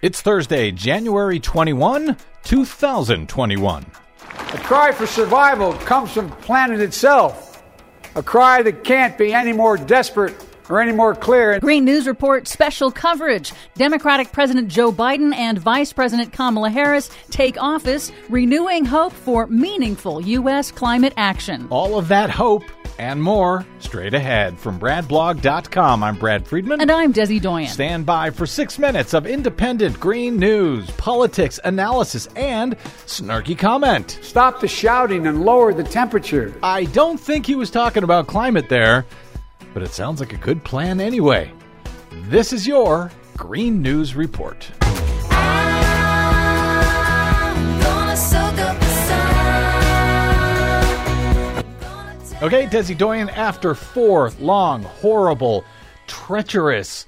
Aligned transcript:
It's 0.00 0.20
Thursday, 0.20 0.70
January 0.70 1.40
21, 1.40 2.16
2021. 2.44 3.86
A 4.22 4.58
cry 4.58 4.92
for 4.92 5.08
survival 5.08 5.72
comes 5.72 6.12
from 6.12 6.30
the 6.30 6.36
planet 6.36 6.80
itself. 6.80 7.64
A 8.14 8.22
cry 8.22 8.62
that 8.62 8.84
can't 8.84 9.18
be 9.18 9.34
any 9.34 9.52
more 9.52 9.76
desperate 9.76 10.36
or 10.68 10.80
any 10.80 10.92
more 10.92 11.16
clear. 11.16 11.58
Green 11.58 11.84
News 11.84 12.06
Report 12.06 12.46
special 12.46 12.92
coverage. 12.92 13.52
Democratic 13.74 14.30
President 14.30 14.68
Joe 14.68 14.92
Biden 14.92 15.34
and 15.34 15.58
Vice 15.58 15.92
President 15.92 16.32
Kamala 16.32 16.70
Harris 16.70 17.10
take 17.30 17.60
office, 17.60 18.12
renewing 18.28 18.84
hope 18.84 19.12
for 19.12 19.48
meaningful 19.48 20.20
U.S. 20.20 20.70
climate 20.70 21.14
action. 21.16 21.66
All 21.70 21.98
of 21.98 22.06
that 22.06 22.30
hope 22.30 22.62
and 22.98 23.22
more 23.22 23.64
straight 23.78 24.14
ahead 24.14 24.58
from 24.58 24.78
BradBlog.com. 24.78 26.02
I'm 26.02 26.16
Brad 26.16 26.46
Friedman. 26.46 26.80
And 26.80 26.90
I'm 26.90 27.12
Desi 27.12 27.40
Doyen. 27.40 27.68
Stand 27.68 28.04
by 28.06 28.30
for 28.30 28.46
six 28.46 28.78
minutes 28.78 29.14
of 29.14 29.26
independent 29.26 29.98
green 29.98 30.36
news, 30.36 30.90
politics, 30.92 31.60
analysis, 31.64 32.26
and 32.36 32.76
snarky 33.06 33.56
comment. 33.56 34.18
Stop 34.22 34.60
the 34.60 34.68
shouting 34.68 35.26
and 35.26 35.44
lower 35.44 35.72
the 35.72 35.84
temperature. 35.84 36.54
I 36.62 36.84
don't 36.84 37.18
think 37.18 37.46
he 37.46 37.54
was 37.54 37.70
talking 37.70 38.02
about 38.02 38.26
climate 38.26 38.68
there, 38.68 39.06
but 39.74 39.82
it 39.82 39.90
sounds 39.90 40.20
like 40.20 40.32
a 40.32 40.38
good 40.38 40.64
plan 40.64 41.00
anyway. 41.00 41.52
This 42.28 42.52
is 42.52 42.66
your 42.66 43.10
Green 43.36 43.80
News 43.80 44.16
Report. 44.16 44.68
Okay, 52.40 52.66
Desi 52.66 52.96
Doyen, 52.96 53.30
after 53.30 53.74
four 53.74 54.30
long, 54.38 54.84
horrible, 54.84 55.64
treacherous, 56.06 57.04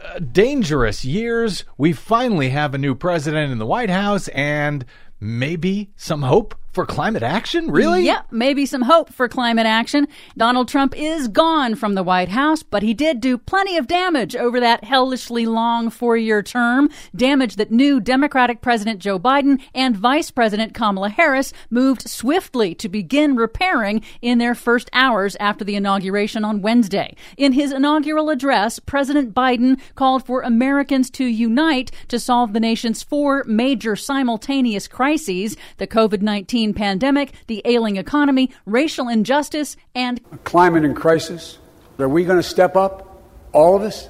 uh, 0.00 0.20
dangerous 0.20 1.04
years, 1.04 1.64
we 1.76 1.92
finally 1.92 2.50
have 2.50 2.74
a 2.74 2.78
new 2.78 2.94
president 2.94 3.50
in 3.50 3.58
the 3.58 3.66
White 3.66 3.90
House 3.90 4.28
and 4.28 4.84
maybe 5.18 5.90
some 5.96 6.22
hope 6.22 6.54
for 6.72 6.86
climate 6.86 7.22
action? 7.22 7.70
Really? 7.70 8.04
Yep, 8.04 8.26
maybe 8.30 8.66
some 8.66 8.82
hope 8.82 9.12
for 9.12 9.28
climate 9.28 9.66
action. 9.66 10.06
Donald 10.36 10.68
Trump 10.68 10.94
is 10.96 11.28
gone 11.28 11.74
from 11.74 11.94
the 11.94 12.02
White 12.02 12.28
House, 12.28 12.62
but 12.62 12.82
he 12.82 12.94
did 12.94 13.20
do 13.20 13.38
plenty 13.38 13.76
of 13.76 13.86
damage 13.86 14.36
over 14.36 14.60
that 14.60 14.84
hellishly 14.84 15.46
long 15.46 15.90
four 15.90 16.16
year 16.16 16.42
term. 16.42 16.88
Damage 17.16 17.56
that 17.56 17.70
new 17.70 18.00
Democratic 18.00 18.60
President 18.60 19.00
Joe 19.00 19.18
Biden 19.18 19.60
and 19.74 19.96
Vice 19.96 20.30
President 20.30 20.74
Kamala 20.74 21.08
Harris 21.08 21.52
moved 21.70 22.08
swiftly 22.08 22.74
to 22.74 22.88
begin 22.88 23.36
repairing 23.36 24.02
in 24.22 24.38
their 24.38 24.54
first 24.54 24.88
hours 24.92 25.36
after 25.40 25.64
the 25.64 25.76
inauguration 25.76 26.44
on 26.44 26.62
Wednesday. 26.62 27.16
In 27.36 27.52
his 27.52 27.72
inaugural 27.72 28.30
address, 28.30 28.78
President 28.78 29.34
Biden 29.34 29.80
called 29.94 30.24
for 30.26 30.42
Americans 30.42 31.10
to 31.10 31.24
unite 31.24 31.90
to 32.08 32.18
solve 32.18 32.52
the 32.52 32.60
nation's 32.60 33.02
four 33.02 33.44
major 33.44 33.96
simultaneous 33.96 34.86
crises 34.86 35.56
the 35.78 35.86
COVID 35.86 36.22
19 36.58 36.74
pandemic, 36.74 37.32
the 37.46 37.62
ailing 37.64 37.96
economy, 37.96 38.50
racial 38.66 39.08
injustice, 39.08 39.76
and 39.94 40.20
a 40.32 40.38
climate 40.38 40.84
in 40.84 40.92
crisis. 40.94 41.58
Are 41.98 42.08
we 42.08 42.24
going 42.24 42.38
to 42.38 42.48
step 42.48 42.74
up? 42.74 43.22
All 43.52 43.76
of 43.76 43.82
us? 43.82 44.08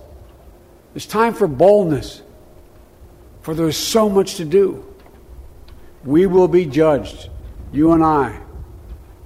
It's 0.94 1.04
time 1.04 1.34
for 1.34 1.46
boldness, 1.46 2.22
for 3.42 3.54
there 3.54 3.68
is 3.68 3.76
so 3.76 4.08
much 4.08 4.36
to 4.36 4.44
do. 4.44 4.84
We 6.04 6.26
will 6.26 6.48
be 6.48 6.64
judged, 6.64 7.28
you 7.70 7.92
and 7.92 8.02
I, 8.02 8.40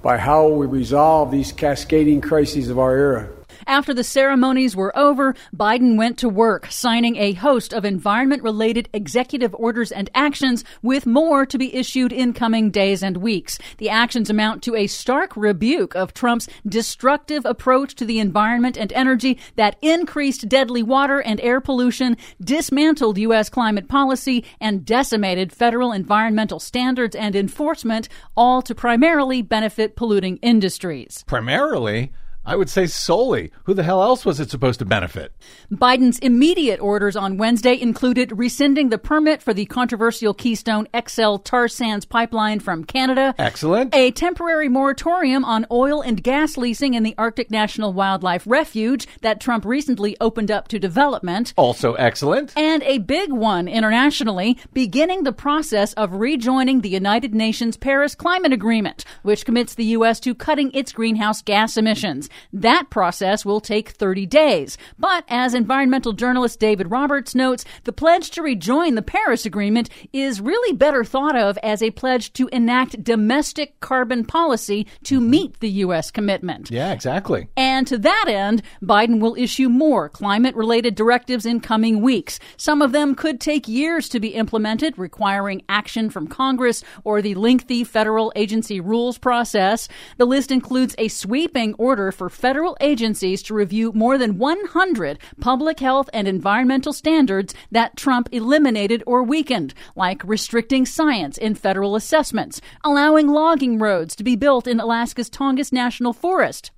by 0.01 0.17
how 0.17 0.49
we 0.49 0.65
resolve 0.65 1.31
these 1.31 1.53
cascading 1.53 2.19
crises 2.19 2.69
of 2.69 2.77
our 2.77 2.95
era. 2.95 3.29
After 3.73 3.91
the 3.91 4.03
ceremonies 4.03 4.75
were 4.75 4.95
over, 4.95 5.33
Biden 5.51 5.97
went 5.97 6.19
to 6.19 6.29
work, 6.29 6.67
signing 6.69 7.15
a 7.15 7.33
host 7.33 7.73
of 7.73 7.85
environment 7.85 8.43
related 8.43 8.87
executive 8.93 9.55
orders 9.55 9.91
and 9.91 10.11
actions, 10.13 10.63
with 10.83 11.07
more 11.07 11.43
to 11.47 11.57
be 11.57 11.73
issued 11.73 12.13
in 12.13 12.33
coming 12.33 12.69
days 12.69 13.01
and 13.01 13.17
weeks. 13.17 13.57
The 13.79 13.89
actions 13.89 14.29
amount 14.29 14.61
to 14.63 14.75
a 14.75 14.85
stark 14.85 15.35
rebuke 15.35 15.95
of 15.95 16.13
Trump's 16.13 16.47
destructive 16.67 17.47
approach 17.47 17.95
to 17.95 18.05
the 18.05 18.19
environment 18.19 18.77
and 18.77 18.93
energy 18.93 19.39
that 19.55 19.77
increased 19.81 20.47
deadly 20.47 20.83
water 20.83 21.19
and 21.19 21.41
air 21.41 21.59
pollution, 21.59 22.15
dismantled 22.39 23.17
U.S. 23.17 23.49
climate 23.49 23.87
policy, 23.87 24.45
and 24.61 24.85
decimated 24.85 25.51
federal 25.51 25.91
environmental 25.91 26.59
standards 26.59 27.15
and 27.15 27.35
enforcement, 27.35 28.07
all 28.37 28.61
to 28.61 28.75
primarily 28.75 29.41
benefit 29.41 29.95
polluting 29.95 30.37
industries. 30.43 31.23
Primarily? 31.25 32.11
I 32.45 32.57
would 32.57 32.69
say 32.69 32.87
solely. 32.87 33.51
Who 33.63 33.73
the 33.73 33.83
hell 33.83 34.03
else 34.03 34.25
was 34.25 34.41
it 34.41 34.49
supposed 34.49 34.79
to 34.79 34.85
benefit? 34.85 35.31
Biden's 35.71 36.19
immediate 36.19 36.81
orders 36.81 37.15
on 37.15 37.37
Wednesday 37.37 37.79
included 37.79 38.37
rescinding 38.37 38.89
the 38.89 38.97
permit 38.97 39.41
for 39.41 39.53
the 39.53 39.65
controversial 39.65 40.33
Keystone 40.33 40.87
XL 41.07 41.37
tar 41.37 41.69
sands 41.69 42.03
pipeline 42.05 42.59
from 42.59 42.83
Canada. 42.83 43.33
Excellent. 43.37 43.95
A 43.95 44.11
temporary 44.11 44.67
moratorium 44.67 45.45
on 45.45 45.65
oil 45.71 46.01
and 46.01 46.21
gas 46.21 46.57
leasing 46.57 46.95
in 46.95 47.03
the 47.03 47.15
Arctic 47.17 47.49
National 47.49 47.93
Wildlife 47.93 48.43
Refuge 48.45 49.07
that 49.21 49.39
Trump 49.39 49.63
recently 49.63 50.17
opened 50.19 50.51
up 50.51 50.67
to 50.67 50.79
development. 50.79 51.53
Also 51.55 51.93
excellent. 51.93 52.51
And 52.57 52.83
a 52.83 52.97
big 52.97 53.31
one 53.31 53.69
internationally, 53.69 54.57
beginning 54.73 55.23
the 55.23 55.31
process 55.31 55.93
of 55.93 56.15
rejoining 56.15 56.81
the 56.81 56.89
United 56.89 57.33
Nations 57.33 57.77
Paris 57.77 58.15
Climate 58.15 58.51
Agreement, 58.51 59.05
which 59.21 59.45
commits 59.45 59.75
the 59.75 59.85
U.S. 59.85 60.19
to 60.19 60.35
cutting 60.35 60.71
its 60.73 60.91
greenhouse 60.91 61.41
gas 61.41 61.77
emissions. 61.77 62.29
That 62.51 62.89
process 62.89 63.45
will 63.45 63.61
take 63.61 63.89
30 63.89 64.25
days. 64.25 64.77
But 64.97 65.25
as 65.27 65.53
environmental 65.53 66.13
journalist 66.13 66.59
David 66.59 66.91
Roberts 66.91 67.35
notes, 67.35 67.65
the 67.83 67.93
pledge 67.93 68.31
to 68.31 68.41
rejoin 68.41 68.95
the 68.95 69.01
Paris 69.01 69.45
Agreement 69.45 69.89
is 70.11 70.41
really 70.41 70.75
better 70.75 71.03
thought 71.03 71.35
of 71.35 71.57
as 71.63 71.81
a 71.81 71.91
pledge 71.91 72.33
to 72.33 72.47
enact 72.49 73.03
domestic 73.03 73.79
carbon 73.79 74.25
policy 74.25 74.87
to 75.03 75.19
mm-hmm. 75.19 75.29
meet 75.29 75.59
the 75.59 75.69
U.S. 75.69 76.11
commitment. 76.11 76.71
Yeah, 76.71 76.91
exactly. 76.91 77.47
And 77.55 77.85
to 77.87 77.97
that 77.99 78.25
end, 78.27 78.61
Biden 78.81 79.19
will 79.19 79.35
issue 79.35 79.69
more 79.69 80.09
climate 80.09 80.55
related 80.55 80.95
directives 80.95 81.45
in 81.45 81.59
coming 81.59 82.01
weeks. 82.01 82.39
Some 82.57 82.81
of 82.81 82.91
them 82.91 83.15
could 83.15 83.39
take 83.39 83.67
years 83.67 84.09
to 84.09 84.19
be 84.19 84.29
implemented, 84.29 84.97
requiring 84.97 85.63
action 85.69 86.09
from 86.09 86.27
Congress 86.27 86.83
or 87.03 87.21
the 87.21 87.35
lengthy 87.35 87.83
federal 87.83 88.31
agency 88.35 88.79
rules 88.79 89.17
process. 89.17 89.87
The 90.17 90.25
list 90.25 90.51
includes 90.51 90.95
a 90.97 91.07
sweeping 91.07 91.73
order 91.75 92.11
for 92.11 92.22
for 92.23 92.29
federal 92.29 92.77
agencies 92.79 93.43
to 93.43 93.53
review 93.53 93.91
more 93.91 94.17
than 94.17 94.37
100 94.37 95.19
public 95.41 95.81
health 95.81 96.09
and 96.13 96.25
environmental 96.25 96.93
standards 96.93 97.53
that 97.69 97.97
Trump 97.97 98.29
eliminated 98.31 99.03
or 99.05 99.23
weakened, 99.23 99.73
like 99.93 100.23
restricting 100.23 100.85
science 100.85 101.37
in 101.37 101.53
federal 101.53 101.97
assessments, 101.97 102.61
allowing 102.81 103.27
logging 103.27 103.77
roads 103.77 104.15
to 104.15 104.23
be 104.23 104.37
built 104.37 104.67
in 104.67 104.79
Alaska's 104.79 105.29
Tongass 105.29 105.73
National 105.73 106.13
Forest, 106.13 106.71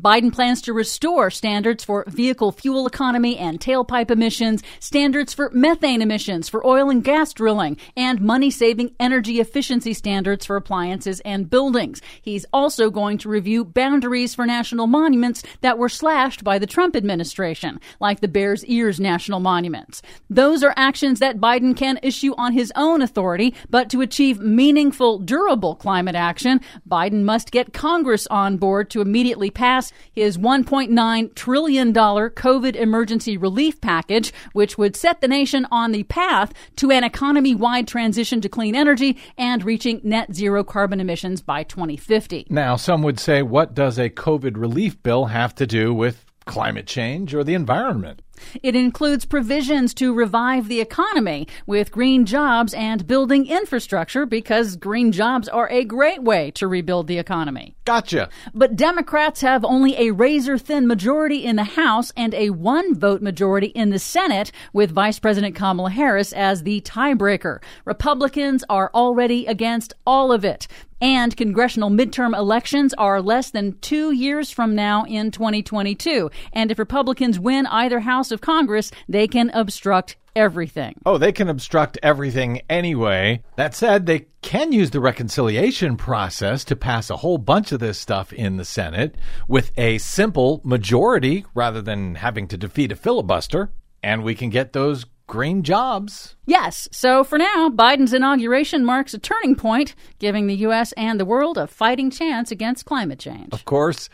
Biden 0.00 0.32
plans 0.32 0.62
to 0.62 0.72
restore 0.72 1.30
standards 1.30 1.84
for 1.84 2.04
vehicle 2.08 2.52
fuel 2.52 2.86
economy 2.86 3.36
and 3.38 3.60
tailpipe 3.60 4.10
emissions, 4.10 4.62
standards 4.78 5.32
for 5.32 5.50
methane 5.52 6.02
emissions 6.02 6.48
for 6.48 6.66
oil 6.66 6.90
and 6.90 7.04
gas 7.04 7.32
drilling, 7.32 7.76
and 7.96 8.20
money 8.20 8.50
saving 8.50 8.94
energy 8.98 9.40
efficiency 9.40 9.92
standards 9.92 10.46
for 10.46 10.56
appliances 10.56 11.20
and 11.20 11.50
buildings. 11.50 12.00
He's 12.22 12.46
also 12.52 12.90
going 12.90 13.18
to 13.18 13.28
review 13.28 13.64
boundaries 13.64 14.34
for 14.34 14.46
national 14.46 14.86
monuments 14.86 15.42
that 15.60 15.78
were 15.78 15.88
slashed 15.88 16.44
by 16.44 16.58
the 16.58 16.66
Trump 16.66 16.96
administration, 16.96 17.80
like 18.00 18.20
the 18.20 18.28
Bears 18.28 18.64
Ears 18.66 19.00
National 19.00 19.40
Monuments. 19.40 20.02
Those 20.28 20.62
are 20.62 20.74
actions 20.76 21.18
that 21.20 21.38
Biden 21.38 21.76
can 21.76 21.98
issue 22.02 22.34
on 22.36 22.52
his 22.52 22.72
own 22.76 23.02
authority, 23.02 23.54
but 23.68 23.90
to 23.90 24.00
achieve 24.00 24.40
meaningful, 24.40 25.18
durable 25.18 25.74
climate 25.74 26.14
action, 26.14 26.60
Biden 26.88 27.22
must 27.22 27.50
get 27.50 27.72
Congress 27.72 28.26
on 28.28 28.56
board 28.56 28.90
to 28.90 29.00
immediately 29.00 29.50
pass 29.60 29.92
his 30.10 30.38
$1.9 30.38 31.34
trillion 31.34 31.92
COVID 31.92 32.76
emergency 32.76 33.36
relief 33.36 33.78
package, 33.82 34.32
which 34.54 34.78
would 34.78 34.96
set 34.96 35.20
the 35.20 35.28
nation 35.28 35.66
on 35.70 35.92
the 35.92 36.04
path 36.04 36.54
to 36.76 36.90
an 36.90 37.04
economy 37.04 37.54
wide 37.54 37.86
transition 37.86 38.40
to 38.40 38.48
clean 38.48 38.74
energy 38.74 39.18
and 39.36 39.62
reaching 39.62 40.00
net 40.02 40.34
zero 40.34 40.64
carbon 40.64 40.98
emissions 40.98 41.42
by 41.42 41.62
2050. 41.62 42.46
Now, 42.48 42.76
some 42.76 43.02
would 43.02 43.20
say, 43.20 43.42
what 43.42 43.74
does 43.74 43.98
a 43.98 44.08
COVID 44.08 44.56
relief 44.56 45.02
bill 45.02 45.26
have 45.26 45.54
to 45.56 45.66
do 45.66 45.92
with 45.92 46.24
climate 46.46 46.86
change 46.86 47.34
or 47.34 47.44
the 47.44 47.52
environment? 47.52 48.22
It 48.62 48.76
includes 48.76 49.24
provisions 49.24 49.94
to 49.94 50.14
revive 50.14 50.68
the 50.68 50.80
economy 50.80 51.46
with 51.66 51.90
green 51.90 52.26
jobs 52.26 52.74
and 52.74 53.06
building 53.06 53.46
infrastructure 53.46 54.26
because 54.26 54.76
green 54.76 55.12
jobs 55.12 55.48
are 55.48 55.68
a 55.70 55.84
great 55.84 56.22
way 56.22 56.50
to 56.52 56.66
rebuild 56.66 57.06
the 57.06 57.18
economy. 57.18 57.74
Gotcha. 57.84 58.28
But 58.54 58.76
Democrats 58.76 59.40
have 59.40 59.64
only 59.64 59.96
a 59.98 60.12
razor 60.12 60.58
thin 60.58 60.86
majority 60.86 61.44
in 61.44 61.56
the 61.56 61.64
House 61.64 62.12
and 62.16 62.34
a 62.34 62.50
one 62.50 62.94
vote 62.94 63.22
majority 63.22 63.68
in 63.68 63.90
the 63.90 63.98
Senate, 63.98 64.52
with 64.72 64.90
Vice 64.90 65.18
President 65.18 65.54
Kamala 65.54 65.90
Harris 65.90 66.32
as 66.32 66.62
the 66.62 66.80
tiebreaker. 66.82 67.60
Republicans 67.84 68.64
are 68.68 68.90
already 68.94 69.46
against 69.46 69.94
all 70.06 70.32
of 70.32 70.44
it. 70.44 70.66
And 71.00 71.36
congressional 71.36 71.90
midterm 71.90 72.36
elections 72.36 72.92
are 72.94 73.22
less 73.22 73.50
than 73.50 73.78
two 73.80 74.12
years 74.12 74.50
from 74.50 74.74
now 74.74 75.04
in 75.04 75.30
2022. 75.30 76.30
And 76.52 76.70
if 76.70 76.78
Republicans 76.78 77.38
win 77.38 77.66
either 77.66 78.00
house 78.00 78.30
of 78.30 78.40
Congress, 78.40 78.90
they 79.08 79.26
can 79.26 79.50
obstruct 79.50 80.16
everything. 80.36 80.94
Oh, 81.06 81.18
they 81.18 81.32
can 81.32 81.48
obstruct 81.48 81.98
everything 82.02 82.62
anyway. 82.68 83.42
That 83.56 83.74
said, 83.74 84.06
they 84.06 84.26
can 84.42 84.72
use 84.72 84.90
the 84.90 85.00
reconciliation 85.00 85.96
process 85.96 86.64
to 86.64 86.76
pass 86.76 87.10
a 87.10 87.16
whole 87.16 87.38
bunch 87.38 87.72
of 87.72 87.80
this 87.80 87.98
stuff 87.98 88.32
in 88.32 88.56
the 88.56 88.64
Senate 88.64 89.16
with 89.48 89.72
a 89.76 89.98
simple 89.98 90.60
majority 90.64 91.44
rather 91.54 91.82
than 91.82 92.16
having 92.16 92.46
to 92.48 92.56
defeat 92.56 92.92
a 92.92 92.96
filibuster. 92.96 93.70
And 94.02 94.22
we 94.22 94.34
can 94.34 94.50
get 94.50 94.72
those 94.72 95.04
green 95.30 95.62
jobs. 95.62 96.34
Yes. 96.44 96.88
So 96.90 97.22
for 97.22 97.38
now, 97.38 97.70
Biden's 97.70 98.12
inauguration 98.12 98.84
marks 98.84 99.14
a 99.14 99.18
turning 99.18 99.54
point, 99.54 99.94
giving 100.18 100.48
the 100.48 100.56
U.S. 100.56 100.90
and 100.92 101.20
the 101.20 101.24
world 101.24 101.56
a 101.56 101.68
fighting 101.68 102.10
chance 102.10 102.50
against 102.50 102.84
climate 102.84 103.20
change. 103.20 103.52
Of 103.52 103.64
course. 103.64 104.08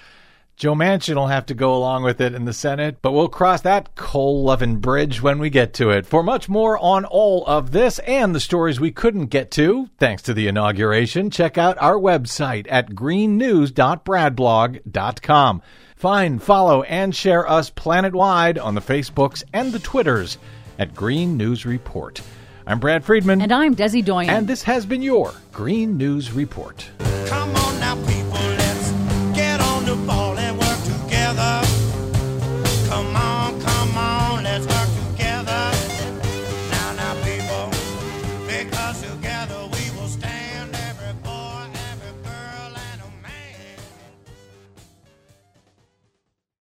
Joe 0.56 0.74
Manchin 0.74 1.14
will 1.16 1.26
have 1.26 1.46
to 1.46 1.54
go 1.54 1.74
along 1.74 2.02
with 2.02 2.20
it 2.20 2.34
in 2.34 2.44
the 2.46 2.52
Senate, 2.52 2.98
but 3.02 3.12
we'll 3.12 3.28
cross 3.28 3.60
that 3.62 3.94
coal 3.94 4.42
loving 4.44 4.76
bridge 4.76 5.22
when 5.22 5.38
we 5.38 5.48
get 5.50 5.74
to 5.74 5.90
it. 5.90 6.06
For 6.06 6.22
much 6.22 6.48
more 6.48 6.78
on 6.78 7.04
all 7.04 7.44
of 7.46 7.72
this 7.72 7.98
and 8.00 8.34
the 8.34 8.40
stories 8.40 8.80
we 8.80 8.90
couldn't 8.90 9.26
get 9.26 9.50
to, 9.52 9.88
thanks 9.98 10.22
to 10.22 10.34
the 10.34 10.48
inauguration, 10.48 11.30
check 11.30 11.58
out 11.58 11.76
our 11.78 11.96
website 11.96 12.66
at 12.70 12.94
greennews.bradblog.com. 12.94 15.62
Find, 15.96 16.42
follow, 16.42 16.82
and 16.82 17.14
share 17.14 17.48
us 17.48 17.70
planet 17.70 18.14
wide 18.14 18.58
on 18.58 18.74
the 18.74 18.82
Facebooks 18.82 19.42
and 19.52 19.72
the 19.72 19.78
Twitters 19.78 20.38
at 20.78 20.94
Green 20.94 21.36
News 21.36 21.66
Report. 21.66 22.20
I'm 22.66 22.80
Brad 22.80 23.04
Friedman. 23.04 23.40
And 23.40 23.52
I'm 23.52 23.76
Desi 23.76 24.04
Doyen. 24.04 24.30
And 24.30 24.46
this 24.46 24.62
has 24.64 24.84
been 24.86 25.02
your 25.02 25.32
Green 25.52 25.96
News 25.96 26.32
Report. 26.32 26.88
Come 27.26 27.54
on 27.54 27.80
now, 27.80 27.94
people, 28.06 28.30
let's 28.32 28.90
get 29.36 29.60
on 29.60 29.84
the 29.84 29.96
ball 30.06 30.36
and 30.38 30.58
work 30.58 30.78
together. 30.84 31.65